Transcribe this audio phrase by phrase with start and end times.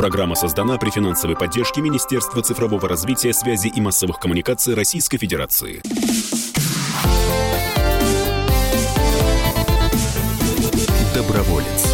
[0.00, 5.82] Программа создана при финансовой поддержке Министерства цифрового развития, связи и массовых коммуникаций Российской Федерации.
[11.14, 11.86] Доброволец.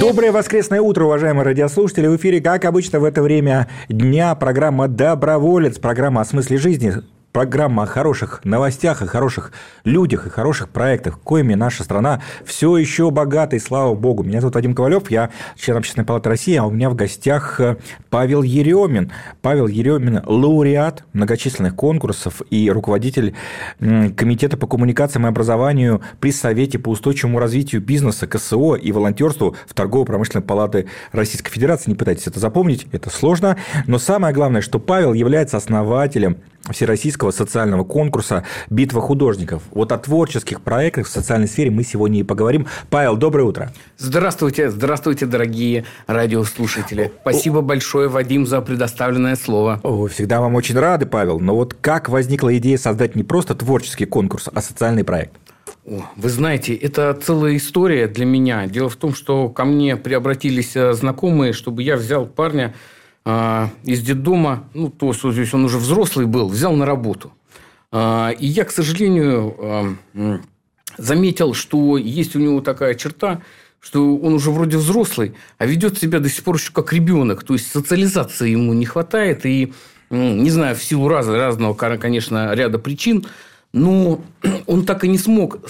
[0.00, 2.06] Доброе воскресное утро, уважаемые радиослушатели.
[2.06, 6.94] В эфире, как обычно, в это время дня программа «Доброволец», программа о смысле жизни
[7.36, 9.52] программа о хороших новостях, о хороших
[9.84, 14.22] людях и хороших проектах, коими наша страна все еще богата, и слава богу.
[14.22, 17.76] Меня зовут Вадим Ковалев, я член Общественной палаты России, а у меня в гостях э,
[18.08, 19.12] Павел Еремин.
[19.42, 23.34] Павел Еремин– лауреат многочисленных конкурсов и руководитель
[23.80, 29.74] Комитета по коммуникациям и образованию при Совете по устойчивому развитию бизнеса, КСО и волонтерству в
[29.74, 31.90] Торгово-промышленной палаты Российской Федерации.
[31.90, 33.58] Не пытайтесь это запомнить, это сложно.
[33.86, 36.38] Но самое главное, что Павел является основателем
[36.70, 39.62] Всероссийского социального конкурса «Битва художников».
[39.70, 42.66] Вот о творческих проектах в социальной сфере мы сегодня и поговорим.
[42.90, 43.72] Павел, доброе утро.
[43.98, 47.12] Здравствуйте, здравствуйте, дорогие радиослушатели.
[47.22, 49.80] Спасибо большое, Вадим, за предоставленное слово.
[49.82, 51.40] О, всегда вам очень рады, Павел.
[51.40, 55.32] Но вот как возникла идея создать не просто творческий конкурс, а социальный проект?
[55.84, 58.66] Вы знаете, это целая история для меня.
[58.66, 62.74] Дело в том, что ко мне приобратились э, знакомые, чтобы я взял парня,
[63.28, 67.32] а, из детдома, ну, то есть он уже взрослый был, взял на работу.
[67.90, 70.40] А, и я, к сожалению, а,
[70.96, 73.42] заметил, что есть у него такая черта,
[73.80, 77.42] что он уже вроде взрослый, а ведет себя до сих пор еще как ребенок.
[77.42, 79.44] То есть социализации ему не хватает.
[79.44, 79.72] И,
[80.10, 83.26] не знаю, в силу раз, разного, конечно, ряда причин,
[83.72, 84.22] но
[84.66, 85.68] он так и не смог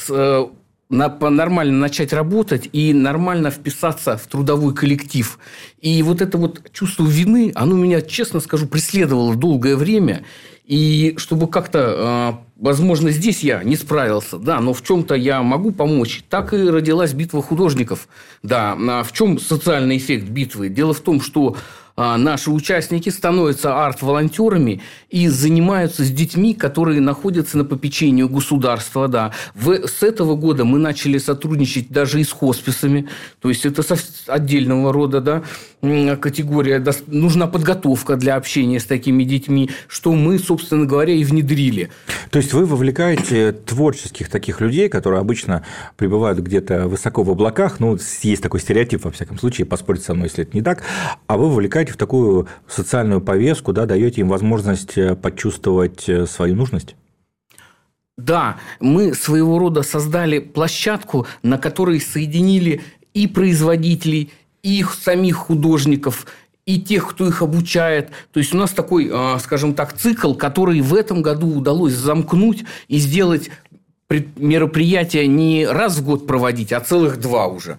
[0.88, 5.38] на, нормально начать работать и нормально вписаться в трудовой коллектив.
[5.80, 10.24] И вот это вот чувство вины, оно меня, честно скажу, преследовало долгое время.
[10.64, 15.70] И чтобы как-то, а, возможно, здесь я не справился, да, но в чем-то я могу
[15.70, 16.24] помочь.
[16.28, 18.08] Так и родилась битва художников.
[18.42, 20.68] Да, а в чем социальный эффект битвы?
[20.68, 21.56] Дело в том, что
[21.96, 29.08] наши участники становятся арт-волонтерами и занимаются с детьми, которые находятся на попечении государства.
[29.08, 29.32] Да.
[29.54, 33.08] В, с этого года мы начали сотрудничать даже и с хосписами.
[33.40, 33.82] То есть, это
[34.26, 35.42] отдельного рода да,
[36.16, 36.84] категория.
[37.06, 41.90] Нужна подготовка для общения с такими детьми, что мы, собственно говоря, и внедрили.
[42.30, 45.64] То есть, вы вовлекаете творческих таких людей, которые обычно
[45.96, 50.26] пребывают где-то высоко в облаках, ну, есть такой стереотип, во всяком случае, поспорить со мной,
[50.26, 50.82] если это не так,
[51.26, 56.26] а вы вовлекаете вовлекаете в такую социальную повестку, да, даете им возможность э, почувствовать э,
[56.26, 56.96] свою нужность?
[58.18, 62.80] Да, мы своего рода создали площадку, на которой соединили
[63.14, 64.30] и производителей,
[64.62, 66.26] и их самих художников,
[66.66, 68.10] и тех, кто их обучает.
[68.32, 72.64] То есть у нас такой, а, скажем так, цикл, который в этом году удалось замкнуть
[72.88, 73.50] и сделать
[74.36, 77.78] мероприятие не раз в год проводить, а целых два уже.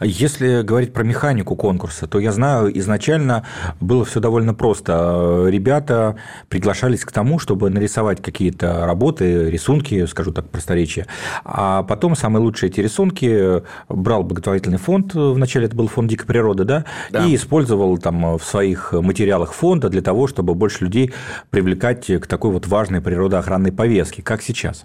[0.00, 3.46] Если говорить про механику конкурса, то я знаю, изначально
[3.80, 5.46] было все довольно просто.
[5.48, 6.16] Ребята
[6.48, 11.06] приглашались к тому, чтобы нарисовать какие-то работы, рисунки, скажу так просторечие,
[11.44, 16.64] а потом самые лучшие эти рисунки брал благотворительный фонд, вначале это был фонд дикой природы,
[16.64, 17.24] да, да.
[17.24, 21.12] и использовал там в своих материалах фонда для того, чтобы больше людей
[21.50, 24.84] привлекать к такой вот важной природоохранной повестке, как сейчас.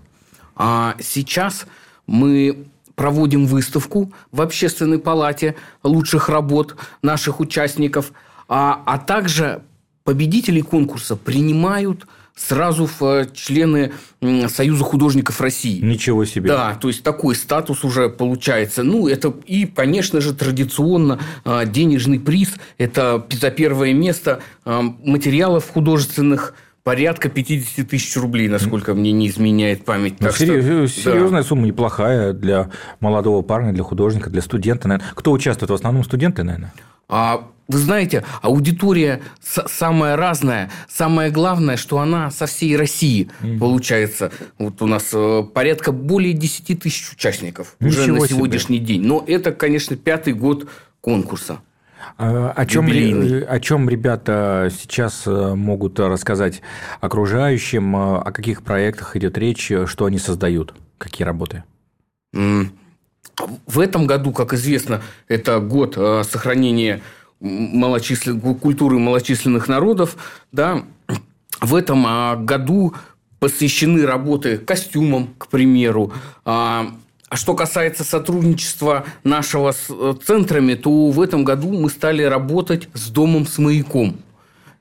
[0.56, 1.66] А сейчас
[2.06, 2.68] мы
[3.00, 8.12] проводим выставку в общественной палате лучших работ наших участников,
[8.50, 9.62] а, а также
[10.04, 13.94] победителей конкурса принимают сразу в э, члены
[14.50, 15.80] Союза художников России.
[15.80, 16.50] Ничего себе.
[16.50, 18.84] Да, то есть такой статус уже получается.
[18.84, 22.56] Ну, это и, конечно же, традиционно а, денежный приз.
[22.78, 26.54] Это за первое место а, материалов художественных–
[26.84, 30.20] порядка 50 тысяч рублей, насколько мне не изменяет память.
[30.20, 31.48] Ну, серьез, что, серьезная да.
[31.48, 32.70] сумма неплохая для
[33.00, 34.88] молодого парня, для художника, для студента.
[34.88, 35.12] Наверное.
[35.16, 35.72] Кто участвует?
[35.72, 36.74] В основном студенты, наверное.
[37.08, 40.72] А, вы знаете, аудитория самая разная.
[40.88, 43.60] Самое главное, что она со всей России mm-hmm.
[43.60, 44.32] получается.
[44.58, 48.86] Вот у нас э, порядка более 10 тысяч участников Ничего уже на сегодняшний себе.
[48.86, 49.02] день.
[49.06, 50.68] Но это, конечно, пятый год
[51.02, 51.60] конкурса.
[52.18, 56.62] А, о чем, о чем ребята сейчас э, могут рассказать
[57.02, 61.64] окружающим, э, о каких проектах идет речь, что они создают, какие работы?
[62.34, 67.02] В этом году, как известно, это год э, сохранения
[67.40, 68.40] малочислен...
[68.40, 70.18] культуры малочисленных народов.
[70.52, 70.84] Да?
[71.62, 72.94] В этом а, году
[73.40, 76.12] посвящены работы костюмам, к примеру,
[77.30, 82.24] а, а что касается сотрудничества нашего с э, центрами, то в этом году мы стали
[82.24, 84.20] работать с домом с маяком.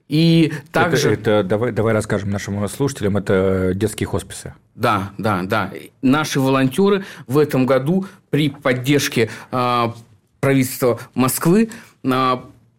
[0.09, 1.12] И также...
[1.12, 4.55] Это, это давай, давай расскажем нашим слушателям, это детские хосписы.
[4.75, 5.71] Да, да, да.
[6.00, 9.89] Наши волонтеры в этом году при поддержке э,
[10.41, 11.71] правительства Москвы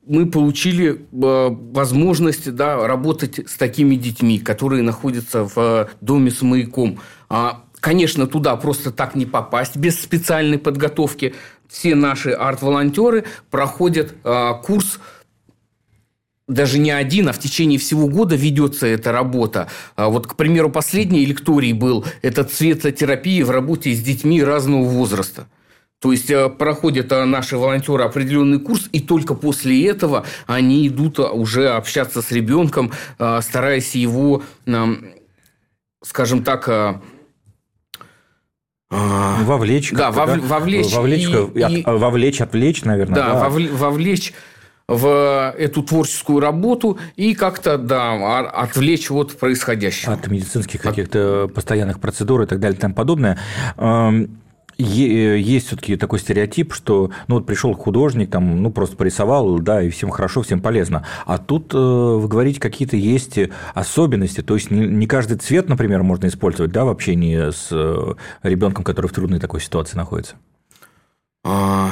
[0.10, 7.00] мы получили возможность да, работать с такими детьми, которые находятся в доме с маяком.
[7.80, 11.36] Конечно, туда просто так не попасть без специальной подготовки.
[11.68, 14.16] Все наши арт-волонтеры проходят
[14.64, 15.00] курс
[16.50, 19.70] даже не один, а в течение всего года ведется эта работа.
[19.96, 25.48] А вот, к примеру, последний лекторий был– это цветотерапия в работе с детьми разного возраста.
[26.00, 31.20] То есть э, проходят э, наши волонтеры определенный курс, и только после этого они идут
[31.20, 34.44] уже общаться с ребенком, э, стараясь его,
[36.02, 37.02] скажем так,
[38.89, 39.91] Вовлечь.
[39.91, 40.39] Да, вов, да?
[40.41, 40.94] вовлечь.
[40.94, 43.15] Вовлечь, и, и, вовлечь, отвлечь, наверное.
[43.15, 43.50] Да, да.
[43.50, 44.33] вовлечь
[44.88, 50.13] в эту творческую работу и как-то, да, отвлечь от происходящего.
[50.13, 53.38] От медицинских каких-то постоянных процедур и так далее и тому подобное
[54.84, 59.90] есть все-таки такой стереотип, что ну вот пришел художник, там, ну просто порисовал, да, и
[59.90, 61.06] всем хорошо, всем полезно.
[61.26, 63.38] А тут э, вы говорите, какие-то есть
[63.74, 68.84] особенности, то есть не, каждый цвет, например, можно использовать, да, в общении с э, ребенком,
[68.84, 70.36] который в трудной такой ситуации находится.
[71.44, 71.92] А,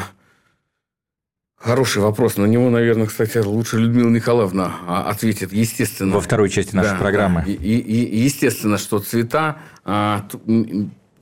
[1.59, 2.37] Хороший вопрос.
[2.37, 6.13] На него, наверное, кстати, лучше Людмила Николаевна а, ответит, естественно.
[6.13, 7.43] Во второй части нашей да, программы.
[7.45, 7.51] Да.
[7.51, 10.27] И, и, естественно, что цвета а,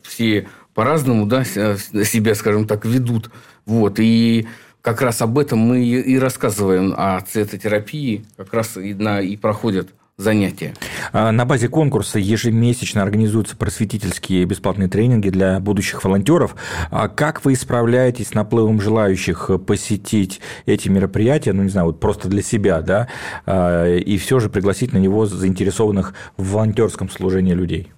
[0.01, 3.31] все по-разному да, себя, скажем так, ведут.
[3.65, 3.95] Вот.
[3.97, 4.47] И
[4.81, 9.89] как раз об этом мы и рассказываем, о цветотерапии как раз и, на, и проходят
[10.17, 10.73] занятия.
[11.11, 16.55] А, на базе конкурса ежемесячно организуются просветительские бесплатные тренинги для будущих волонтеров.
[16.91, 22.27] А как вы справляетесь с наплывом желающих посетить эти мероприятия, ну, не знаю, вот просто
[22.27, 23.07] для себя, да,
[23.45, 27.91] а, и все же пригласить на него заинтересованных в волонтерском служении людей?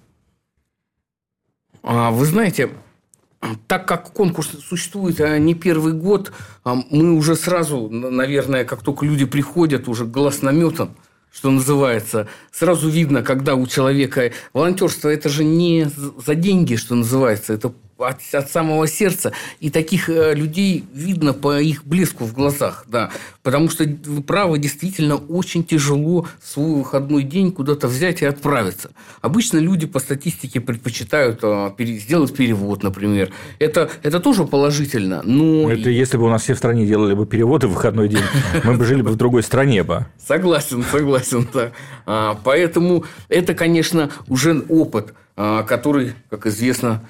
[1.82, 2.70] Вы знаете,
[3.66, 6.32] так как конкурс существует не первый год,
[6.64, 10.90] мы уже сразу, наверное, как только люди приходят, уже глаз наметан–
[11.32, 15.88] что называется, сразу видно, когда у человека волонтерство это же не
[16.26, 19.32] за деньги, что называется, это от, от самого сердца.
[19.60, 23.10] И таких э, людей видно по их блеску в глазах, да.
[23.42, 28.90] Потому что, вы правы, действительно очень тяжело свой выходной день куда-то взять и отправиться.
[29.20, 33.30] Обычно люди по статистике предпочитают э, сделать перевод, например.
[33.58, 35.70] Это, это тоже положительно, но...
[35.70, 38.24] Это если бы у нас все в стране делали бы переводы в выходной день,
[38.64, 40.06] мы бы жили бы в другой стране бы.
[40.24, 41.72] Согласен, согласен, да.
[42.06, 47.02] А, поэтому это, конечно, уже опыт, а, который, как известно,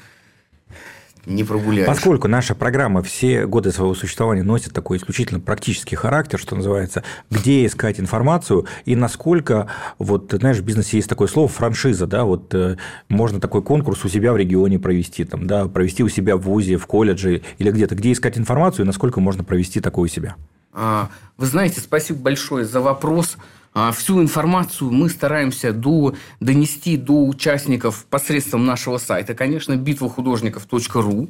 [1.26, 1.86] не прогуляешь.
[1.86, 7.66] Поскольку наша программа все годы своего существования носит такой исключительно практический характер, что называется, где
[7.66, 9.68] искать информацию и насколько,
[9.98, 12.76] вот, знаешь, в бизнесе есть такое слово франшиза, да, вот э,
[13.08, 16.76] можно такой конкурс у себя в регионе провести, там, да, провести у себя в ВУЗе,
[16.76, 20.36] в колледже или где-то, где искать информацию и насколько можно провести такое у себя.
[20.72, 23.36] А, вы знаете, спасибо большое за вопрос.
[23.74, 29.34] А, всю информацию мы стараемся до, донести до участников посредством нашего сайта.
[29.34, 31.28] Конечно, битвахудожников.ру.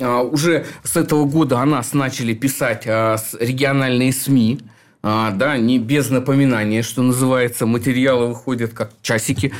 [0.00, 4.60] А, уже с этого года о нас начали писать а, региональные СМИ.
[5.00, 9.54] Да, не без напоминания, что называется, материалы выходят как часики.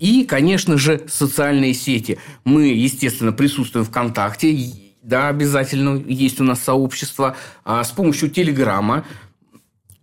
[0.00, 2.18] И, конечно же, социальные сети.
[2.42, 4.58] Мы, естественно, присутствуем ВКонтакте,
[5.02, 7.36] да, обязательно есть у нас сообщество,
[7.66, 9.04] с помощью Телеграма.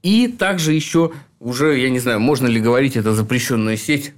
[0.04, 4.14] И также еще уже, я не знаю, можно ли говорить, это запрещенная сеть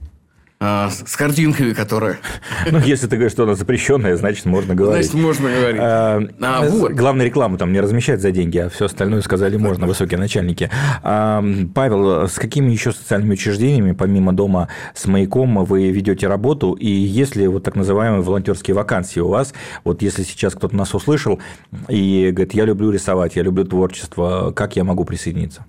[0.66, 2.20] а, с картинками, которые...
[2.72, 5.08] Ну, если ты говоришь, что она запрещенная, значит, можно говорить.
[5.08, 5.82] Значит, можно говорить.
[5.82, 6.94] А, а, вот.
[6.94, 10.70] Главное, рекламу там не размещать за деньги, а все остальное сказали можно, высокие начальники.
[11.02, 11.44] А,
[11.76, 16.74] Павел, с какими еще социальными учреждениями, помимо дома с маяком, вы ведете работу?
[16.74, 19.54] И есть ли вот так называемые волонтерские вакансии у вас?
[19.84, 21.42] Вот если сейчас кто-то нас услышал
[21.90, 25.66] и говорит, я люблю рисовать, я люблю творчество, как я могу присоединиться?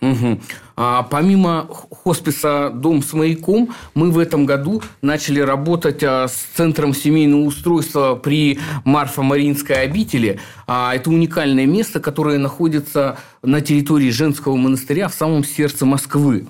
[0.00, 0.40] Угу.
[0.76, 6.94] А помимо хосписа «Дом с маяком», мы в этом году начали работать а, с Центром
[6.94, 10.38] семейного устройства при Марфа-Маринской обители.
[10.68, 16.46] А, это уникальное место, которое находится на территории женского монастыря в самом сердце Москвы.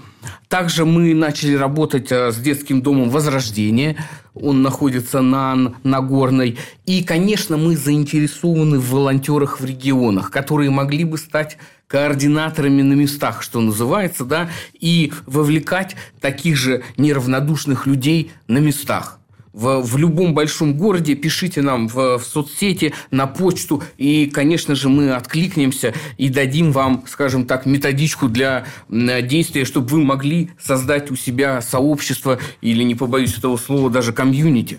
[0.48, 3.96] Также мы начали работать а, с детским домом «Возрождение».
[4.34, 6.58] Он находится на Нагорной.
[6.86, 11.58] И, конечно, мы заинтересованы в волонтерах в регионах, которые могли бы стать
[11.88, 19.18] координаторами на местах, что называется, да, и вовлекать таких же неравнодушных людей на местах.
[19.52, 24.88] В, в любом большом городе пишите нам в, в соцсети, на почту, и, конечно же,
[24.88, 31.16] мы откликнемся и дадим вам, скажем так, методичку для действия, чтобы вы могли создать у
[31.16, 34.78] себя сообщество или, не побоюсь этого слова, даже комьюнити.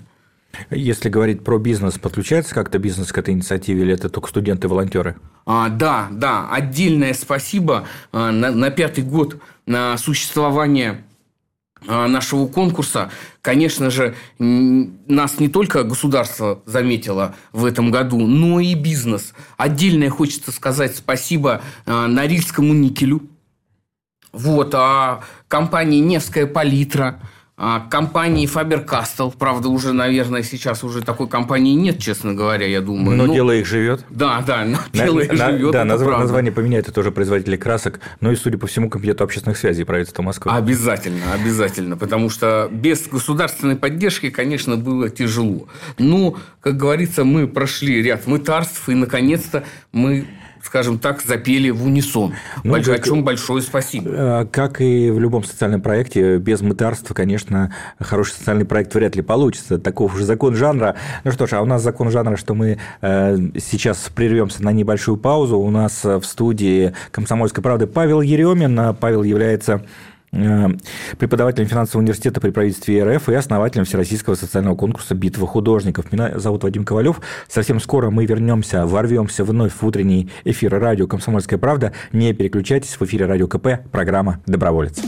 [0.71, 5.15] Если говорить про бизнес, подключается как-то бизнес к этой инициативе или это только студенты-волонтеры?
[5.45, 6.49] А, да, да.
[6.51, 11.03] Отдельное спасибо а, на, на пятый год на существование
[11.85, 19.33] нашего конкурса, конечно же, нас не только государство заметило в этом году, но и бизнес.
[19.57, 23.21] Отдельное хочется сказать спасибо а, Норильскому никелю,
[24.31, 27.38] вот, а компании «Невская палитра», а,
[27.89, 33.17] компании Faber Castell, правда, уже, наверное, сейчас уже такой компании нет, честно говоря, я думаю.
[33.17, 34.05] Но ну, дело их живет.
[34.09, 35.71] Да, да, но дело их на, живет.
[35.71, 39.57] Да, назв, название поменяет это тоже производители красок, но и, судя по всему, Комитету общественных
[39.57, 40.51] связей правительства Москвы.
[40.51, 45.67] Обязательно, обязательно, потому что без государственной поддержки, конечно, было тяжело.
[45.97, 50.27] Но, как говорится, мы прошли ряд мытарств, и, наконец-то, мы
[50.63, 52.33] скажем так, запели в унисон.
[52.63, 52.85] Ну, Больш...
[52.85, 52.99] как...
[52.99, 54.09] О чем большое спасибо.
[54.11, 59.21] Э, как и в любом социальном проекте, без мытарства, конечно, хороший социальный проект вряд ли
[59.21, 59.79] получится.
[59.79, 60.95] Таков уже закон жанра.
[61.23, 65.17] Ну что ж, а у нас закон жанра, что мы э, сейчас прервемся на небольшую
[65.17, 65.57] паузу.
[65.57, 68.95] У нас в студии «Комсомольской правды» Павел Еремин.
[68.99, 69.85] Павел является Э,
[70.31, 76.11] преподавателем финансового университета при правительстве РФ и основателем Всероссийского социального конкурса «Битва художников».
[76.11, 77.21] Меня зовут Вадим Ковалев.
[77.47, 81.93] Совсем скоро мы вернемся, ворвемся вновь в утренний эфир радио «Комсомольская правда».
[82.11, 84.99] Не переключайтесь, в эфире радио КП, программа «Доброволец».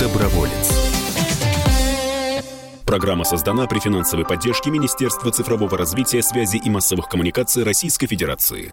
[0.00, 0.82] Доброволец.
[2.92, 8.60] Программа создана при финансовой поддержке Министерства цифрового развития, связи и массовых коммуникаций Российской Федерации.